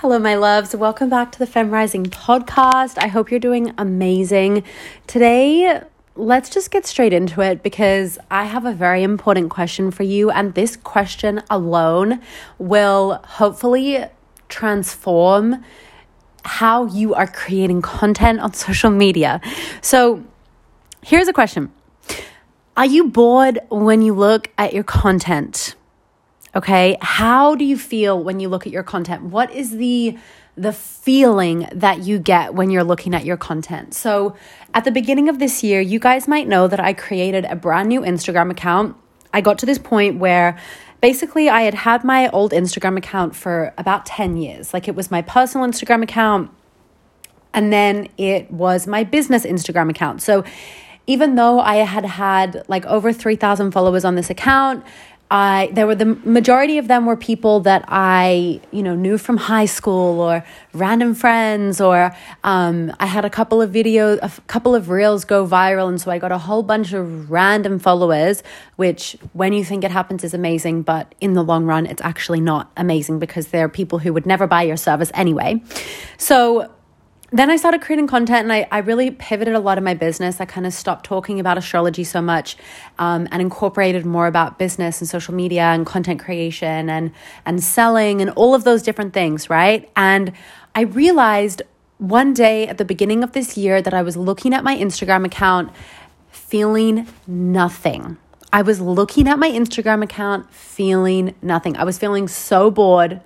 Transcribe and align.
Hello, 0.00 0.16
my 0.20 0.36
loves. 0.36 0.76
Welcome 0.76 1.08
back 1.08 1.32
to 1.32 1.40
the 1.40 1.46
Fem 1.46 1.72
Rising 1.72 2.04
podcast. 2.04 3.02
I 3.02 3.08
hope 3.08 3.32
you're 3.32 3.40
doing 3.40 3.72
amazing. 3.78 4.62
Today, 5.08 5.82
let's 6.14 6.48
just 6.48 6.70
get 6.70 6.86
straight 6.86 7.12
into 7.12 7.40
it 7.40 7.64
because 7.64 8.16
I 8.30 8.44
have 8.44 8.64
a 8.64 8.72
very 8.72 9.02
important 9.02 9.50
question 9.50 9.90
for 9.90 10.04
you. 10.04 10.30
And 10.30 10.54
this 10.54 10.76
question 10.76 11.42
alone 11.50 12.20
will 12.58 13.20
hopefully 13.24 14.04
transform 14.48 15.64
how 16.44 16.86
you 16.86 17.14
are 17.14 17.26
creating 17.26 17.82
content 17.82 18.38
on 18.38 18.54
social 18.54 18.90
media. 18.92 19.40
So, 19.80 20.22
here's 21.02 21.26
a 21.26 21.32
question 21.32 21.72
Are 22.76 22.86
you 22.86 23.08
bored 23.08 23.58
when 23.68 24.02
you 24.02 24.14
look 24.14 24.48
at 24.58 24.72
your 24.72 24.84
content? 24.84 25.74
Okay. 26.56 26.96
How 27.00 27.54
do 27.54 27.64
you 27.64 27.76
feel 27.76 28.22
when 28.22 28.40
you 28.40 28.48
look 28.48 28.66
at 28.66 28.72
your 28.72 28.82
content? 28.82 29.24
What 29.24 29.50
is 29.50 29.76
the 29.76 30.18
the 30.58 30.72
feeling 30.72 31.68
that 31.72 32.00
you 32.00 32.18
get 32.18 32.52
when 32.52 32.68
you're 32.68 32.84
looking 32.84 33.14
at 33.14 33.24
your 33.24 33.36
content. 33.36 33.94
So, 33.94 34.34
at 34.74 34.84
the 34.84 34.90
beginning 34.90 35.28
of 35.28 35.38
this 35.38 35.62
year, 35.62 35.80
you 35.80 35.98
guys 36.00 36.26
might 36.26 36.48
know 36.48 36.66
that 36.66 36.80
I 36.80 36.92
created 36.92 37.44
a 37.44 37.54
brand 37.54 37.88
new 37.88 38.00
Instagram 38.00 38.50
account. 38.50 38.96
I 39.32 39.40
got 39.40 39.58
to 39.60 39.66
this 39.66 39.78
point 39.78 40.18
where 40.18 40.58
basically 41.00 41.48
I 41.48 41.62
had 41.62 41.74
had 41.74 42.02
my 42.02 42.28
old 42.30 42.50
Instagram 42.50 42.98
account 42.98 43.36
for 43.36 43.72
about 43.78 44.04
10 44.04 44.36
years. 44.36 44.74
Like 44.74 44.88
it 44.88 44.96
was 44.96 45.10
my 45.10 45.22
personal 45.22 45.66
Instagram 45.66 46.02
account 46.02 46.50
and 47.54 47.72
then 47.72 48.08
it 48.18 48.50
was 48.50 48.86
my 48.86 49.04
business 49.04 49.44
Instagram 49.44 49.88
account. 49.90 50.22
So, 50.22 50.44
even 51.06 51.36
though 51.36 51.60
I 51.60 51.76
had 51.76 52.04
had 52.04 52.64
like 52.68 52.84
over 52.84 53.14
3,000 53.14 53.70
followers 53.70 54.04
on 54.04 54.14
this 54.14 54.28
account, 54.28 54.84
I 55.30 55.70
there 55.72 55.86
were 55.86 55.94
the 55.94 56.06
majority 56.24 56.78
of 56.78 56.88
them 56.88 57.04
were 57.04 57.16
people 57.16 57.60
that 57.60 57.84
I 57.88 58.60
you 58.70 58.82
know 58.82 58.94
knew 58.94 59.18
from 59.18 59.36
high 59.36 59.66
school 59.66 60.20
or 60.20 60.44
random 60.72 61.14
friends 61.14 61.80
or 61.80 62.14
um, 62.44 62.94
I 62.98 63.06
had 63.06 63.24
a 63.24 63.30
couple 63.30 63.60
of 63.60 63.70
videos 63.70 64.18
a 64.22 64.40
couple 64.42 64.74
of 64.74 64.88
reels 64.88 65.24
go 65.24 65.46
viral 65.46 65.88
and 65.88 66.00
so 66.00 66.10
I 66.10 66.18
got 66.18 66.32
a 66.32 66.38
whole 66.38 66.62
bunch 66.62 66.94
of 66.94 67.30
random 67.30 67.78
followers 67.78 68.42
which 68.76 69.18
when 69.34 69.52
you 69.52 69.64
think 69.64 69.84
it 69.84 69.90
happens 69.90 70.24
is 70.24 70.32
amazing 70.32 70.82
but 70.82 71.14
in 71.20 71.34
the 71.34 71.42
long 71.42 71.66
run 71.66 71.84
it's 71.84 72.02
actually 72.02 72.40
not 72.40 72.70
amazing 72.76 73.18
because 73.18 73.48
there 73.48 73.64
are 73.66 73.68
people 73.68 73.98
who 73.98 74.12
would 74.14 74.24
never 74.24 74.46
buy 74.46 74.62
your 74.62 74.76
service 74.76 75.10
anyway. 75.14 75.62
So 76.16 76.70
then 77.30 77.50
I 77.50 77.56
started 77.56 77.82
creating 77.82 78.06
content 78.06 78.44
and 78.44 78.52
I, 78.52 78.66
I 78.72 78.78
really 78.78 79.10
pivoted 79.10 79.54
a 79.54 79.58
lot 79.58 79.76
of 79.76 79.84
my 79.84 79.92
business. 79.92 80.40
I 80.40 80.46
kind 80.46 80.66
of 80.66 80.72
stopped 80.72 81.04
talking 81.04 81.38
about 81.38 81.58
astrology 81.58 82.04
so 82.04 82.22
much 82.22 82.56
um, 82.98 83.28
and 83.30 83.42
incorporated 83.42 84.06
more 84.06 84.26
about 84.26 84.58
business 84.58 85.00
and 85.00 85.08
social 85.08 85.34
media 85.34 85.64
and 85.64 85.84
content 85.84 86.20
creation 86.20 86.88
and, 86.88 87.12
and 87.44 87.62
selling 87.62 88.22
and 88.22 88.30
all 88.30 88.54
of 88.54 88.64
those 88.64 88.82
different 88.82 89.12
things, 89.12 89.50
right? 89.50 89.90
And 89.94 90.32
I 90.74 90.82
realized 90.82 91.60
one 91.98 92.32
day 92.32 92.66
at 92.66 92.78
the 92.78 92.84
beginning 92.84 93.22
of 93.22 93.32
this 93.32 93.58
year 93.58 93.82
that 93.82 93.92
I 93.92 94.00
was 94.00 94.16
looking 94.16 94.54
at 94.54 94.64
my 94.64 94.76
Instagram 94.76 95.26
account 95.26 95.70
feeling 96.30 97.06
nothing. 97.26 98.16
I 98.52 98.62
was 98.62 98.80
looking 98.80 99.28
at 99.28 99.38
my 99.38 99.50
Instagram 99.50 100.02
account 100.02 100.50
feeling 100.50 101.34
nothing. 101.42 101.76
I 101.76 101.84
was 101.84 101.98
feeling 101.98 102.26
so 102.28 102.70
bored, 102.70 103.20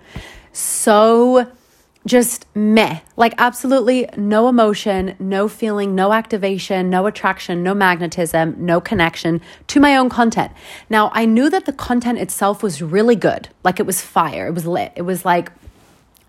so 0.52 1.46
just 2.06 2.46
meh, 2.54 3.00
like 3.16 3.34
absolutely 3.38 4.08
no 4.16 4.48
emotion, 4.48 5.14
no 5.18 5.48
feeling, 5.48 5.94
no 5.94 6.12
activation, 6.12 6.90
no 6.90 7.06
attraction, 7.06 7.62
no 7.62 7.74
magnetism, 7.74 8.56
no 8.58 8.80
connection 8.80 9.40
to 9.68 9.80
my 9.80 9.96
own 9.96 10.08
content. 10.08 10.52
Now, 10.90 11.10
I 11.14 11.26
knew 11.26 11.48
that 11.50 11.64
the 11.64 11.72
content 11.72 12.18
itself 12.18 12.62
was 12.62 12.82
really 12.82 13.16
good, 13.16 13.48
like 13.62 13.78
it 13.78 13.86
was 13.86 14.00
fire, 14.00 14.46
it 14.46 14.52
was 14.52 14.66
lit, 14.66 14.92
it 14.96 15.02
was 15.02 15.24
like 15.24 15.52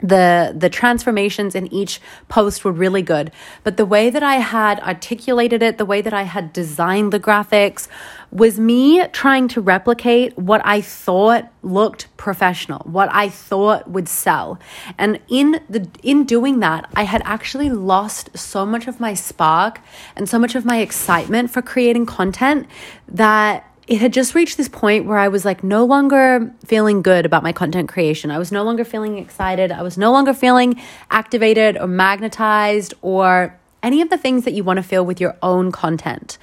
the 0.03 0.53
the 0.55 0.69
transformations 0.69 1.55
in 1.55 1.73
each 1.73 2.01
post 2.27 2.65
were 2.65 2.71
really 2.71 3.01
good. 3.01 3.31
But 3.63 3.77
the 3.77 3.85
way 3.85 4.09
that 4.09 4.21
i 4.21 4.35
had 4.35 4.79
articulated 4.81 5.63
it 5.63 5.77
the 5.77 5.85
way 5.85 6.01
that 6.01 6.13
i 6.13 6.23
had 6.23 6.51
designed 6.51 7.13
the 7.13 7.19
graphics 7.19 7.87
was 8.29 8.59
me 8.59 9.05
trying 9.07 9.47
to 9.47 9.61
replicate 9.61 10.37
what 10.37 10.61
i 10.65 10.81
thought 10.81 11.49
looked 11.61 12.15
professional 12.17 12.79
what 12.79 13.09
i 13.13 13.29
thought 13.29 13.89
would 13.89 14.09
sell. 14.09 14.59
And 14.97 15.19
in 15.29 15.61
the 15.69 15.87
in 16.03 16.25
doing 16.25 16.59
that 16.59 16.89
i 16.95 17.03
had 17.03 17.21
actually 17.23 17.69
lost 17.69 18.37
so 18.37 18.65
much 18.65 18.87
of 18.87 18.99
my 18.99 19.13
spark 19.13 19.79
and 20.17 20.27
so 20.27 20.37
much 20.37 20.55
of 20.55 20.65
my 20.65 20.79
excitement 20.79 21.49
for 21.49 21.61
creating 21.61 22.05
content 22.05 22.67
that 23.07 23.72
it 23.87 23.99
had 23.99 24.13
just 24.13 24.33
reached 24.33 24.57
this 24.57 24.69
point 24.69 25.05
where 25.05 25.17
I 25.17 25.27
was 25.27 25.43
like 25.43 25.63
no 25.63 25.83
longer 25.83 26.53
feeling 26.65 27.01
good 27.01 27.25
about 27.25 27.43
my 27.43 27.51
content 27.51 27.89
creation. 27.89 28.31
I 28.31 28.37
was 28.37 28.51
no 28.51 28.63
longer 28.63 28.85
feeling 28.85 29.17
excited. 29.17 29.71
I 29.71 29.81
was 29.81 29.97
no 29.97 30.11
longer 30.11 30.33
feeling 30.33 30.81
activated 31.11 31.77
or 31.77 31.87
magnetized 31.87 32.93
or 33.01 33.59
any 33.81 34.01
of 34.01 34.09
the 34.09 34.17
things 34.17 34.45
that 34.45 34.53
you 34.53 34.63
want 34.63 34.77
to 34.77 34.83
feel 34.83 35.05
with 35.05 35.19
your 35.19 35.35
own 35.41 35.71
content. 35.71 36.37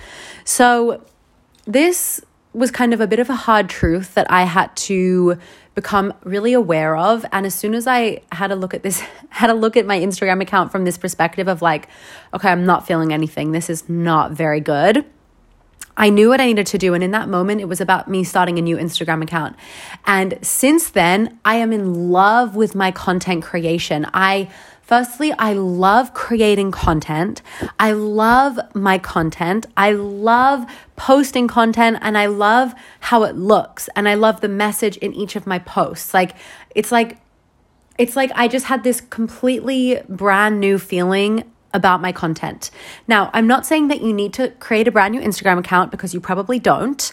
So, 0.45 1.03
this 1.65 2.21
was 2.53 2.71
kind 2.71 2.93
of 2.93 3.01
a 3.01 3.07
bit 3.07 3.21
of 3.21 3.31
a 3.31 3.35
hard 3.35 3.69
truth 3.69 4.15
that 4.15 4.31
I 4.31 4.43
had 4.43 4.75
to 4.77 5.39
become 5.77 6.13
really 6.25 6.53
aware 6.53 6.97
of 6.97 7.25
and 7.33 7.47
as 7.47 7.55
soon 7.55 7.75
as 7.75 7.87
I 7.87 8.23
had 8.33 8.51
a 8.51 8.57
look 8.57 8.75
at 8.75 8.83
this 8.83 9.01
had 9.31 9.51
a 9.51 9.55
look 9.55 9.77
at 9.77 9.87
my 9.87 9.99
Instagram 9.99 10.43
account 10.43 10.73
from 10.73 10.85
this 10.85 10.99
perspective 10.99 11.47
of 11.47 11.63
like 11.63 11.89
okay 12.35 12.51
I'm 12.51 12.67
not 12.67 12.87
feeling 12.87 13.13
anything 13.13 13.53
this 13.53 13.71
is 13.71 13.89
not 13.89 14.33
very 14.33 14.61
good 14.61 15.07
I 15.97 16.09
knew 16.09 16.31
what 16.31 16.41
I 16.41 16.47
needed 16.47 16.67
to 16.69 16.79
do. 16.79 16.95
And 16.95 17.05
in 17.05 17.11
that 17.11 17.29
moment, 17.29 17.61
it 17.61 17.67
was 17.67 17.81
about 17.81 18.09
me 18.09 18.25
starting 18.25 18.59
a 18.59 18.63
new 18.63 18.77
Instagram 18.77 19.23
account. 19.23 19.57
And 20.07 20.39
since 20.41 20.91
then, 20.91 21.39
I 21.45 21.57
am 21.57 21.73
in 21.73 22.11
love 22.11 22.57
with 22.57 22.75
my 22.75 22.91
content 22.91 23.45
creation. 23.45 24.07
I 24.15 24.49
Firstly, 24.91 25.33
I 25.39 25.53
love 25.53 26.15
creating 26.15 26.73
content. 26.73 27.43
I 27.79 27.93
love 27.93 28.59
my 28.75 28.99
content. 28.99 29.67
I 29.77 29.93
love 29.93 30.67
posting 30.97 31.47
content 31.47 31.99
and 32.01 32.19
I 32.19 32.27
love 32.27 32.75
how 32.99 33.23
it 33.23 33.37
looks 33.37 33.89
and 33.95 34.09
I 34.09 34.15
love 34.15 34.41
the 34.41 34.49
message 34.49 34.97
in 34.97 35.15
each 35.15 35.37
of 35.37 35.47
my 35.47 35.61
posts. 35.61 36.13
Like, 36.13 36.35
it's 36.75 36.91
like, 36.91 37.19
it's 37.99 38.17
like 38.17 38.33
I 38.35 38.49
just 38.49 38.67
had 38.67 38.83
this 38.83 39.01
completely 39.01 40.03
brand 40.09 40.59
new 40.59 40.77
feeling 40.77 41.45
about 41.73 42.01
my 42.01 42.11
content. 42.13 42.71
Now, 43.07 43.31
I'm 43.33 43.47
not 43.47 43.65
saying 43.65 43.89
that 43.89 44.03
you 44.03 44.13
need 44.13 44.33
to 44.35 44.51
create 44.59 44.89
a 44.89 44.91
brand 44.91 45.15
new 45.15 45.21
Instagram 45.21 45.59
account 45.59 45.91
because 45.91 46.13
you 46.13 46.21
probably 46.21 46.59
don't. 46.59 47.13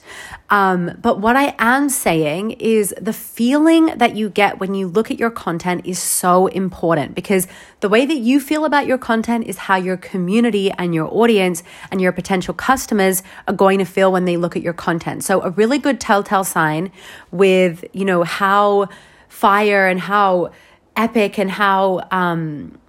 Um, 0.50 0.98
but 1.02 1.20
what 1.20 1.36
I 1.36 1.56
am 1.60 1.90
saying 1.90 2.52
is 2.52 2.94
the 3.00 3.14
feeling 3.14 3.88
that 3.98 4.16
you 4.16 4.30
get 4.30 4.60
when 4.60 4.74
you 4.74 4.88
look 4.88 5.12
at 5.12 5.20
your 5.20 5.30
content 5.30 5.86
is 5.86 6.00
so 6.00 6.48
important 6.48 7.14
because 7.14 7.48
the 7.82 7.90
way 7.90 8.06
that 8.06 8.18
you 8.18 8.40
feel 8.40 8.66
about 8.66 8.88
your 8.88 8.98
content 8.98 9.46
is 9.46 9.58
how 9.58 9.76
your 9.76 9.98
community 9.98 10.72
and 10.72 10.96
your 10.96 11.14
audience 11.14 11.64
and 11.92 12.02
your 12.02 12.12
potential 12.12 12.54
customers 12.54 13.22
are 13.48 13.54
going 13.54 13.78
to 13.80 13.86
feel 13.86 14.12
when 14.12 14.26
they 14.26 14.38
look 14.38 14.56
at 14.56 14.64
your 14.64 14.74
content. 14.74 15.24
So, 15.24 15.42
a 15.42 15.52
really 15.52 15.78
good 15.78 16.00
telltale 16.00 16.44
sign 16.44 16.92
with, 17.32 17.84
you 17.94 18.06
know, 18.06 18.24
how 18.24 18.90
fire 19.28 19.88
and 19.88 20.00
how 20.00 20.52
epic 20.96 21.38
and 21.38 21.52
how, 21.52 22.08
um, 22.10 22.80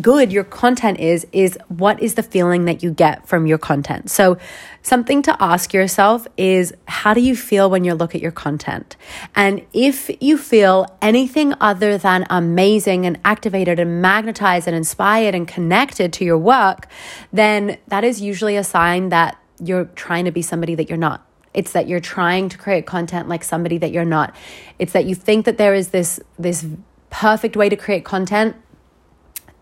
good 0.00 0.32
your 0.32 0.44
content 0.44 0.98
is 0.98 1.26
is 1.32 1.58
what 1.68 2.02
is 2.02 2.14
the 2.14 2.22
feeling 2.22 2.64
that 2.64 2.82
you 2.82 2.90
get 2.90 3.26
from 3.26 3.46
your 3.46 3.58
content. 3.58 4.10
So 4.10 4.38
something 4.82 5.22
to 5.22 5.36
ask 5.42 5.72
yourself 5.72 6.26
is 6.36 6.74
how 6.86 7.14
do 7.14 7.20
you 7.20 7.36
feel 7.36 7.70
when 7.70 7.84
you 7.84 7.94
look 7.94 8.14
at 8.14 8.20
your 8.20 8.32
content? 8.32 8.96
And 9.34 9.64
if 9.72 10.10
you 10.20 10.36
feel 10.36 10.86
anything 11.00 11.54
other 11.60 11.96
than 11.96 12.26
amazing 12.30 13.06
and 13.06 13.18
activated 13.24 13.78
and 13.78 14.02
magnetized 14.02 14.66
and 14.66 14.76
inspired 14.76 15.34
and 15.34 15.46
connected 15.46 16.12
to 16.14 16.24
your 16.24 16.38
work 16.38 16.88
then 17.32 17.78
that 17.88 18.04
is 18.04 18.20
usually 18.20 18.56
a 18.56 18.64
sign 18.64 19.08
that 19.10 19.38
you're 19.60 19.84
trying 19.84 20.24
to 20.24 20.32
be 20.32 20.42
somebody 20.42 20.74
that 20.74 20.88
you're 20.88 20.98
not. 20.98 21.26
It's 21.52 21.72
that 21.72 21.86
you're 21.86 22.00
trying 22.00 22.48
to 22.48 22.58
create 22.58 22.86
content 22.86 23.28
like 23.28 23.44
somebody 23.44 23.78
that 23.78 23.92
you're 23.92 24.04
not. 24.04 24.34
It's 24.78 24.92
that 24.92 25.06
you 25.06 25.14
think 25.14 25.44
that 25.46 25.56
there 25.56 25.74
is 25.74 25.88
this 25.88 26.18
this 26.38 26.66
perfect 27.10 27.56
way 27.56 27.68
to 27.68 27.76
create 27.76 28.04
content 28.04 28.56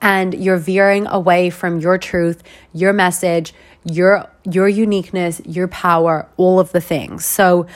and 0.03 0.35
you're 0.35 0.59
veering 0.59 1.07
away 1.07 1.49
from 1.49 1.79
your 1.81 1.97
truth, 1.97 2.43
your 2.75 2.93
message, 2.93 3.55
your 3.85 4.29
your 4.45 4.69
uniqueness, 4.69 5.41
your 5.47 5.69
power, 5.69 6.29
all 6.37 6.61
of 6.61 6.73
the 6.73 6.81
things. 6.81 7.25
So 7.25 7.67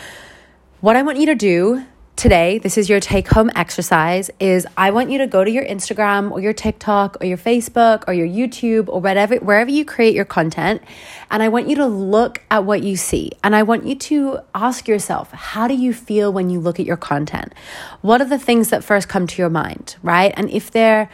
what 0.81 0.97
I 0.97 1.03
want 1.03 1.19
you 1.19 1.27
to 1.27 1.35
do 1.35 1.87
today, 2.17 2.59
this 2.59 2.79
is 2.79 2.89
your 2.89 2.99
take 2.99 3.29
home 3.29 3.51
exercise 3.55 4.31
is 4.41 4.67
I 4.77 4.91
want 4.91 5.11
you 5.11 5.19
to 5.19 5.27
go 5.27 5.45
to 5.45 5.51
your 5.51 5.65
Instagram 5.65 6.31
or 6.33 6.41
your 6.41 6.55
TikTok 6.55 7.19
or 7.21 7.27
your 7.27 7.37
Facebook 7.37 8.05
or 8.09 8.15
your 8.15 8.27
YouTube 8.27 8.89
or 8.89 9.01
whatever 9.01 9.37
wherever 9.37 9.71
you 9.71 9.85
create 9.85 10.15
your 10.15 10.25
content 10.25 10.83
and 11.31 11.43
I 11.43 11.49
want 11.49 11.69
you 11.69 11.77
to 11.77 11.87
look 11.87 12.43
at 12.51 12.65
what 12.65 12.83
you 12.83 12.97
see 12.97 13.33
and 13.45 13.55
I 13.55 13.63
want 13.63 13.87
you 13.87 13.95
to 13.95 14.41
ask 14.55 14.89
yourself 14.89 15.31
how 15.33 15.69
do 15.69 15.75
you 15.75 15.93
feel 15.93 16.33
when 16.33 16.51
you 16.51 16.59
look 16.59 16.81
at 16.81 16.87
your 16.87 16.97
content? 16.97 17.53
What 18.01 18.21
are 18.21 18.29
the 18.29 18.39
things 18.39 18.71
that 18.71 18.83
first 18.83 19.09
come 19.09 19.27
to 19.29 19.43
your 19.43 19.51
mind, 19.51 19.97
right? 20.03 20.33
And 20.37 20.51
if 20.51 20.71
they're 20.71 21.09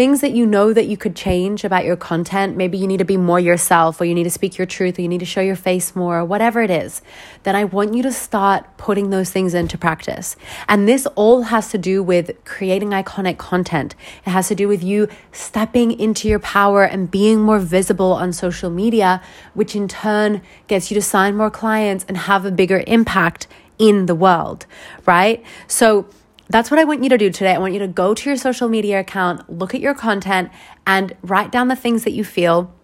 things 0.00 0.22
that 0.22 0.32
you 0.32 0.46
know 0.46 0.72
that 0.72 0.86
you 0.86 0.96
could 0.96 1.14
change 1.14 1.62
about 1.62 1.84
your 1.84 1.94
content, 1.94 2.56
maybe 2.56 2.78
you 2.78 2.86
need 2.86 2.96
to 2.96 3.04
be 3.04 3.18
more 3.18 3.38
yourself 3.38 4.00
or 4.00 4.06
you 4.06 4.14
need 4.14 4.24
to 4.24 4.30
speak 4.30 4.56
your 4.56 4.66
truth 4.66 4.98
or 4.98 5.02
you 5.02 5.08
need 5.08 5.20
to 5.20 5.26
show 5.26 5.42
your 5.42 5.54
face 5.54 5.94
more 5.94 6.20
or 6.20 6.24
whatever 6.24 6.62
it 6.62 6.70
is, 6.70 7.02
then 7.42 7.54
I 7.54 7.64
want 7.64 7.92
you 7.92 8.02
to 8.04 8.10
start 8.10 8.78
putting 8.78 9.10
those 9.10 9.28
things 9.28 9.52
into 9.52 9.76
practice. 9.76 10.36
And 10.68 10.88
this 10.88 11.04
all 11.16 11.42
has 11.42 11.68
to 11.72 11.76
do 11.76 12.02
with 12.02 12.30
creating 12.46 12.92
iconic 12.92 13.36
content. 13.36 13.94
It 14.24 14.30
has 14.30 14.48
to 14.48 14.54
do 14.54 14.68
with 14.68 14.82
you 14.82 15.06
stepping 15.32 15.92
into 16.00 16.28
your 16.28 16.38
power 16.38 16.82
and 16.82 17.10
being 17.10 17.38
more 17.38 17.58
visible 17.58 18.14
on 18.14 18.32
social 18.32 18.70
media, 18.70 19.20
which 19.52 19.76
in 19.76 19.86
turn 19.86 20.40
gets 20.66 20.90
you 20.90 20.94
to 20.94 21.02
sign 21.02 21.36
more 21.36 21.50
clients 21.50 22.06
and 22.08 22.16
have 22.16 22.46
a 22.46 22.50
bigger 22.50 22.82
impact 22.86 23.46
in 23.78 24.06
the 24.06 24.14
world, 24.14 24.64
right? 25.04 25.44
So, 25.66 26.06
that's 26.50 26.70
what 26.70 26.80
I 26.80 26.84
want 26.84 27.02
you 27.02 27.08
to 27.08 27.18
do 27.18 27.30
today. 27.30 27.54
I 27.54 27.58
want 27.58 27.72
you 27.72 27.78
to 27.78 27.88
go 27.88 28.12
to 28.12 28.28
your 28.28 28.36
social 28.36 28.68
media 28.68 29.00
account, 29.00 29.48
look 29.48 29.74
at 29.74 29.80
your 29.80 29.94
content, 29.94 30.50
and 30.86 31.14
write 31.22 31.52
down 31.52 31.68
the 31.68 31.76
things 31.76 32.04
that 32.04 32.10
you 32.10 32.24
feel. 32.24 32.74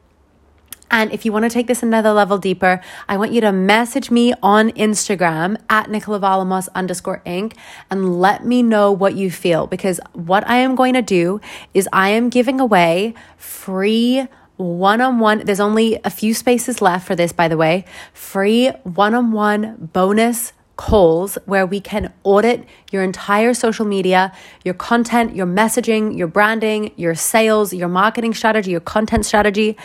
And 0.88 1.12
if 1.12 1.24
you 1.24 1.32
want 1.32 1.44
to 1.44 1.50
take 1.50 1.66
this 1.66 1.82
another 1.82 2.12
level 2.12 2.38
deeper, 2.38 2.80
I 3.08 3.16
want 3.16 3.32
you 3.32 3.40
to 3.40 3.50
message 3.50 4.08
me 4.08 4.34
on 4.40 4.70
Instagram 4.70 5.60
at 5.68 5.90
Nicola 5.90 6.20
Varlamos 6.20 6.68
underscore 6.76 7.22
Inc. 7.26 7.54
and 7.90 8.20
let 8.20 8.46
me 8.46 8.62
know 8.62 8.92
what 8.92 9.16
you 9.16 9.30
feel. 9.30 9.66
Because 9.66 9.98
what 10.12 10.48
I 10.48 10.58
am 10.58 10.76
going 10.76 10.94
to 10.94 11.02
do 11.02 11.40
is 11.74 11.88
I 11.92 12.10
am 12.10 12.28
giving 12.28 12.60
away 12.60 13.14
free 13.36 14.28
one 14.56 15.00
on 15.00 15.18
one. 15.18 15.40
There's 15.44 15.60
only 15.60 15.98
a 16.04 16.10
few 16.10 16.32
spaces 16.34 16.80
left 16.80 17.04
for 17.04 17.16
this, 17.16 17.32
by 17.32 17.48
the 17.48 17.56
way. 17.56 17.84
Free 18.14 18.68
one 18.84 19.14
on 19.14 19.32
one 19.32 19.90
bonus 19.92 20.52
calls 20.76 21.38
where 21.46 21.66
we 21.66 21.80
can 21.80 22.12
audit 22.22 22.64
your 22.92 23.02
entire 23.02 23.54
social 23.54 23.86
media, 23.86 24.32
your 24.64 24.74
content, 24.74 25.34
your 25.34 25.46
messaging, 25.46 26.16
your 26.16 26.28
branding, 26.28 26.92
your 26.96 27.14
sales, 27.14 27.72
your 27.72 27.88
marketing 27.88 28.34
strategy, 28.34 28.70
your 28.70 28.80
content 28.80 29.24
strategy. 29.24 29.76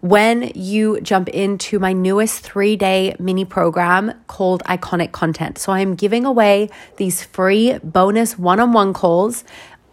When 0.00 0.50
you 0.56 1.00
jump 1.00 1.28
into 1.28 1.78
my 1.78 1.92
newest 1.92 2.40
three 2.40 2.74
day 2.74 3.14
mini 3.20 3.44
program 3.44 4.12
called 4.26 4.64
Iconic 4.64 5.12
Content. 5.12 5.58
So, 5.58 5.72
I'm 5.72 5.94
giving 5.94 6.24
away 6.24 6.70
these 6.96 7.22
free 7.22 7.78
bonus 7.84 8.36
one 8.36 8.58
on 8.58 8.72
one 8.72 8.92
calls 8.92 9.44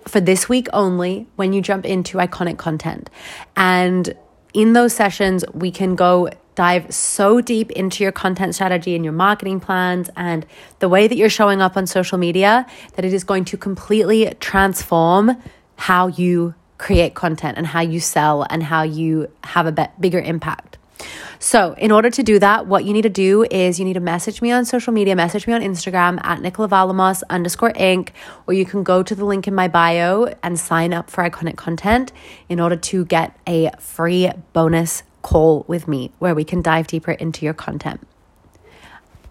for 0.07 0.19
this 0.19 0.49
week 0.49 0.67
only 0.73 1.27
when 1.35 1.53
you 1.53 1.61
jump 1.61 1.85
into 1.85 2.17
Iconic 2.17 2.57
Content. 2.57 3.09
And 3.55 4.15
in 4.53 4.73
those 4.73 4.93
sessions, 4.93 5.45
we 5.53 5.69
can 5.69 5.95
go 5.95 6.29
dive 6.59 6.93
so 6.93 7.39
deep 7.39 7.71
into 7.71 8.03
your 8.03 8.11
content 8.11 8.53
strategy 8.53 8.93
and 8.93 9.05
your 9.05 9.13
marketing 9.13 9.61
plans 9.61 10.09
and 10.17 10.45
the 10.79 10.89
way 10.89 11.07
that 11.07 11.15
you're 11.15 11.29
showing 11.29 11.61
up 11.61 11.77
on 11.77 11.87
social 11.87 12.17
media 12.17 12.65
that 12.95 13.05
it 13.05 13.13
is 13.13 13.23
going 13.23 13.45
to 13.45 13.55
completely 13.55 14.35
transform 14.41 15.41
how 15.77 16.07
you 16.07 16.53
create 16.77 17.15
content 17.15 17.57
and 17.57 17.65
how 17.65 17.79
you 17.79 18.01
sell 18.01 18.45
and 18.49 18.61
how 18.61 18.83
you 18.83 19.31
have 19.41 19.67
a 19.67 19.71
bit 19.71 19.89
bigger 20.01 20.19
impact. 20.19 20.77
So, 21.39 21.75
in 21.77 21.91
order 21.91 22.09
to 22.09 22.23
do 22.23 22.39
that, 22.39 22.67
what 22.67 22.83
you 22.83 22.91
need 22.91 23.03
to 23.03 23.09
do 23.09 23.45
is 23.49 23.79
you 23.79 23.85
need 23.85 23.93
to 23.93 24.01
message 24.01 24.41
me 24.41 24.51
on 24.51 24.65
social 24.65 24.91
media, 24.91 25.15
message 25.15 25.47
me 25.47 25.53
on 25.53 25.61
Instagram 25.61 26.19
at 26.25 26.41
Nicola 26.41 26.67
Varlamos 26.67 27.23
underscore 27.29 27.71
Inc. 27.71 28.09
Or 28.45 28.53
you 28.53 28.65
can 28.65 28.83
go 28.83 29.01
to 29.01 29.15
the 29.15 29.23
link 29.23 29.47
in 29.47 29.55
my 29.55 29.69
bio 29.69 30.33
and 30.43 30.59
sign 30.59 30.91
up 30.93 31.09
for 31.09 31.23
iconic 31.23 31.55
content 31.55 32.11
in 32.49 32.59
order 32.59 32.75
to 32.75 33.05
get 33.05 33.37
a 33.47 33.71
free 33.79 34.29
bonus 34.51 35.03
call 35.21 35.65
with 35.67 35.87
me 35.87 36.11
where 36.19 36.35
we 36.35 36.43
can 36.43 36.61
dive 36.61 36.87
deeper 36.87 37.11
into 37.11 37.45
your 37.45 37.53
content. 37.53 38.07